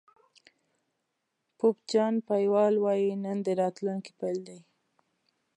پوپ 1.57 1.77
جان 1.91 2.13
پایول 2.27 2.73
وایي 2.83 3.09
نن 3.23 3.37
د 3.45 3.47
راتلونکي 3.61 4.11
پيل 4.19 4.37
دی. 4.47 4.59